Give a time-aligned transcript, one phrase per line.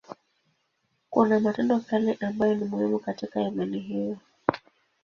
[1.09, 4.17] Kuna matendo fulani ambayo ni muhimu katika imani hiyo.